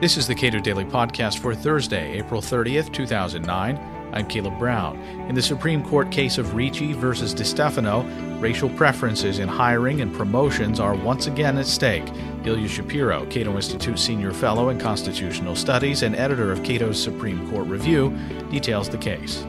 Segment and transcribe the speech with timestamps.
[0.00, 3.76] This is the Cato Daily Podcast for Thursday, April 30th, 2009.
[4.14, 4.98] I'm Caleb Brown.
[5.28, 10.80] In the Supreme Court case of Ricci versus DeStefano, racial preferences in hiring and promotions
[10.80, 12.10] are once again at stake.
[12.46, 17.66] Ilya Shapiro, Cato Institute Senior Fellow in Constitutional Studies and editor of Cato's Supreme Court
[17.66, 18.16] Review,
[18.50, 19.44] details the case.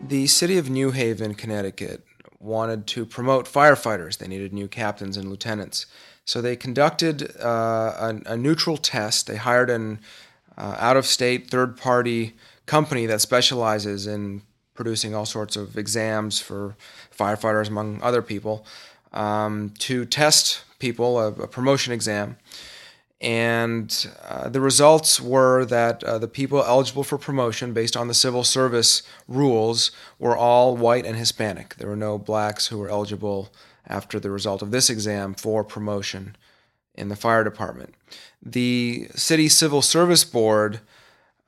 [0.00, 2.04] The city of New Haven, Connecticut,
[2.40, 4.18] wanted to promote firefighters.
[4.18, 5.86] They needed new captains and lieutenants.
[6.24, 9.26] So they conducted uh, a, a, neutral test.
[9.26, 9.98] They hired an
[10.56, 12.34] uh, out of state third party
[12.66, 14.42] company that specializes in
[14.74, 16.76] producing all sorts of exams for
[17.16, 18.64] firefighters, among other people,
[19.12, 22.36] um, to test people, a, a promotion exam
[23.22, 28.14] and uh, the results were that uh, the people eligible for promotion based on the
[28.14, 31.76] civil service rules were all white and Hispanic.
[31.76, 33.52] There were no blacks who were eligible
[33.86, 36.36] after the result of this exam for promotion
[36.94, 37.94] in the fire department.
[38.42, 40.80] The city civil service board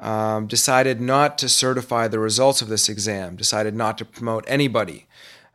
[0.01, 5.07] um, decided not to certify the results of this exam, decided not to promote anybody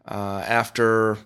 [0.07, 1.17] uh, after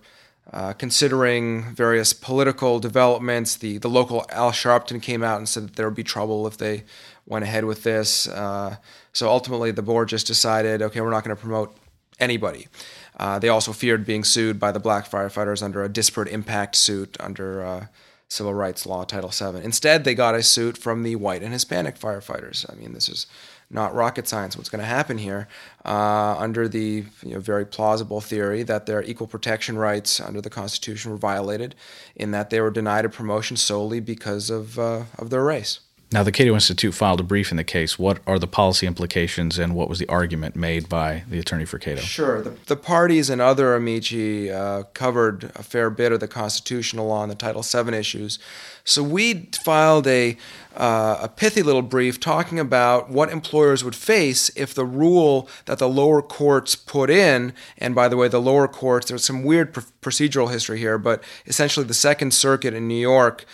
[0.52, 3.56] uh, considering various political developments.
[3.56, 6.58] The, the local Al Sharpton came out and said that there would be trouble if
[6.58, 6.84] they
[7.26, 8.28] went ahead with this.
[8.28, 8.76] Uh,
[9.12, 11.76] so ultimately, the board just decided okay, we're not going to promote
[12.20, 12.68] anybody.
[13.16, 17.16] Uh, they also feared being sued by the black firefighters under a disparate impact suit
[17.20, 17.86] under uh,
[18.28, 19.62] civil rights law, Title VII.
[19.62, 22.70] Instead, they got a suit from the white and Hispanic firefighters.
[22.70, 23.26] I mean, this is
[23.70, 25.48] not rocket science what's going to happen here
[25.84, 30.50] uh, under the you know, very plausible theory that their equal protection rights under the
[30.50, 31.74] Constitution were violated
[32.14, 35.80] in that they were denied a promotion solely because of, uh, of their race.
[36.14, 37.98] Now, the Cato Institute filed a brief in the case.
[37.98, 41.80] What are the policy implications and what was the argument made by the attorney for
[41.80, 42.02] Cato?
[42.02, 42.40] Sure.
[42.40, 47.24] The, the parties and other amici uh, covered a fair bit of the constitutional law
[47.24, 48.38] and the Title VII issues.
[48.84, 50.36] So we filed a,
[50.76, 55.80] uh, a pithy little brief talking about what employers would face if the rule that
[55.80, 59.74] the lower courts put in, and by the way, the lower courts, there's some weird
[59.74, 63.44] pr- procedural history here, but essentially the Second Circuit in New York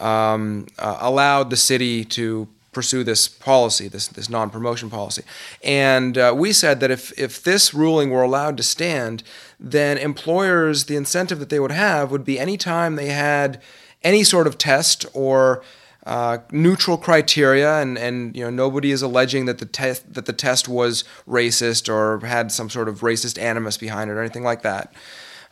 [0.00, 5.22] um, uh, allowed the city to pursue this policy, this this non-promotion policy.
[5.62, 9.22] And uh, we said that if if this ruling were allowed to stand,
[9.58, 13.60] then employers the incentive that they would have would be anytime they had
[14.02, 15.62] any sort of test or
[16.06, 20.32] uh, neutral criteria, and, and you know nobody is alleging that the test that the
[20.32, 24.62] test was racist or had some sort of racist animus behind it or anything like
[24.62, 24.92] that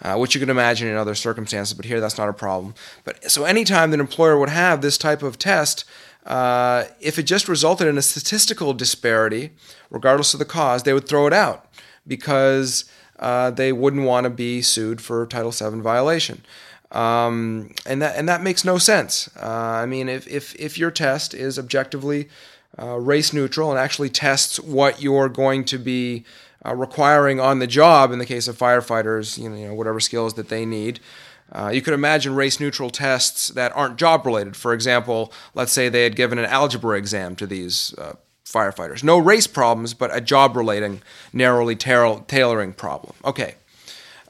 [0.02, 2.74] uh, which you can imagine in other circumstances, but here that's not a problem.
[3.04, 5.84] But so anytime that an employer would have this type of test,
[6.26, 9.50] uh, if it just resulted in a statistical disparity,
[9.90, 11.66] regardless of the cause, they would throw it out
[12.06, 12.84] because
[13.18, 16.44] uh, they wouldn't want to be sued for Title VII violation.
[16.90, 19.28] Um, and that and that makes no sense.
[19.36, 22.28] Uh, I mean, if, if if your test is objectively
[22.80, 26.24] uh, race neutral and actually tests what you're going to be
[26.68, 30.00] uh, requiring on the job in the case of firefighters, you know, you know whatever
[30.00, 31.00] skills that they need.
[31.50, 34.54] Uh, you could imagine race neutral tests that aren't job related.
[34.54, 38.14] For example, let's say they had given an algebra exam to these uh,
[38.44, 39.02] firefighters.
[39.02, 41.02] No race problems, but a job relating,
[41.32, 43.14] narrowly tar- tailoring problem.
[43.24, 43.54] Okay.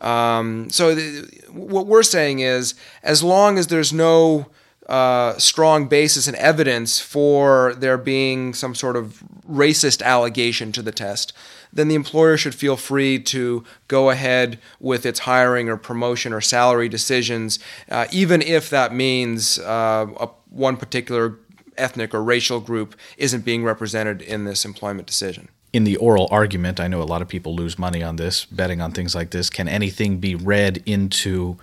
[0.01, 4.47] Um, so th- what we're saying is as long as there's no
[4.89, 10.93] uh, strong basis and evidence for there being some sort of racist allegation to the
[10.93, 11.33] test,
[11.73, 16.41] then the employer should feel free to go ahead with its hiring or promotion or
[16.41, 17.59] salary decisions,
[17.91, 21.39] uh, even if that means uh, a, one particular
[21.77, 25.49] ethnic or racial group isn't being represented in this employment decision.
[25.73, 28.81] In the oral argument, I know a lot of people lose money on this, betting
[28.81, 29.51] on things like this.
[29.51, 31.59] Can anything be read into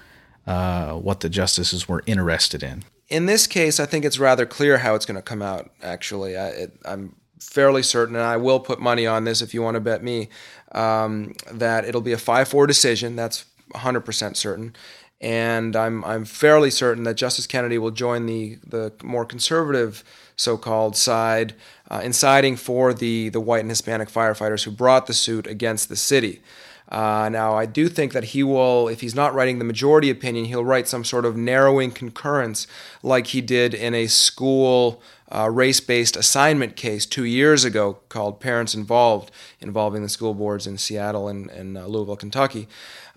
[0.45, 2.83] uh, what the justices were interested in?
[3.07, 5.71] in this case, I think it's rather clear how it's going to come out.
[5.81, 7.15] Actually, I, am
[7.49, 10.29] fairly certain, and I will put money on this if you want to bet me,
[10.71, 13.15] um, that it'll be a five-four decision.
[13.15, 14.75] That's 100% certain,
[15.21, 20.03] and I'm I'm fairly certain that Justice Kennedy will join the the more conservative
[20.37, 21.53] so-called side
[21.89, 25.89] uh, in siding for the the white and Hispanic firefighters who brought the suit against
[25.89, 26.41] the city.
[26.89, 30.45] Uh, now, I do think that he will, if he's not writing the majority opinion,
[30.45, 32.67] he'll write some sort of narrowing concurrence
[33.01, 35.01] like he did in a school
[35.33, 40.67] uh, race based assignment case two years ago called Parents Involved, involving the school boards
[40.67, 42.67] in Seattle and, and uh, Louisville, Kentucky,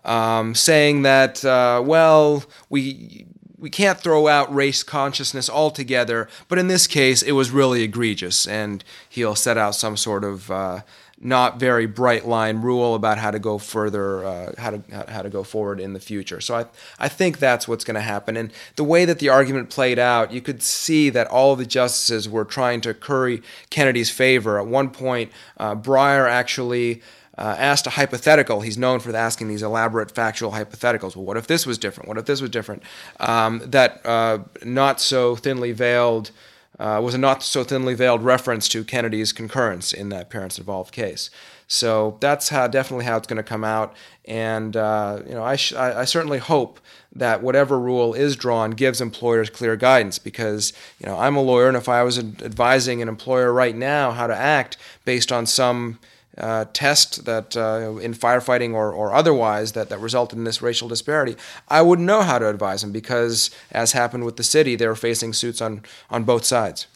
[0.04, 3.26] um, saying that, uh, well, we
[3.58, 8.46] we can't throw out race consciousness altogether, but in this case, it was really egregious,
[8.46, 10.80] and he'll set out some sort of uh,
[11.20, 15.28] not very bright line rule about how to go further, uh, how to how to
[15.28, 16.40] go forward in the future.
[16.40, 16.66] So I
[16.98, 18.36] I think that's what's going to happen.
[18.36, 21.66] And the way that the argument played out, you could see that all of the
[21.66, 24.58] justices were trying to curry Kennedy's favor.
[24.58, 27.02] At one point, uh, Breyer actually.
[27.36, 28.62] Uh, asked a hypothetical.
[28.62, 31.14] He's known for asking these elaborate factual hypotheticals.
[31.14, 32.08] Well, what if this was different?
[32.08, 32.82] What if this was different?
[33.20, 36.32] Um, that uh, not so thinly veiled
[36.78, 40.92] uh, was a not so thinly veiled reference to Kennedy's concurrence in that parents involved
[40.92, 41.30] case.
[41.66, 43.94] So that's how definitely how it's going to come out.
[44.25, 46.80] And uh, you know, I, sh- I, I certainly hope
[47.14, 51.69] that whatever rule is drawn gives employers clear guidance because you know I'm a lawyer,
[51.69, 55.98] and if I was advising an employer right now how to act based on some
[56.38, 60.88] uh, test that uh, in firefighting or, or otherwise that, that resulted in this racial
[60.88, 61.37] disparity,
[61.69, 64.94] I wouldn't know how to advise them because, as happened with the city, they were
[64.94, 66.87] facing suits on, on both sides.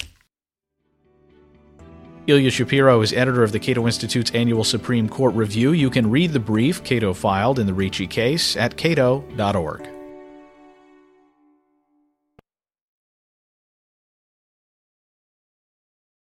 [2.28, 5.72] Ilya Shapiro is editor of the Cato Institute's annual Supreme Court Review.
[5.72, 9.88] You can read the brief Cato filed in the Ricci case at cato.org.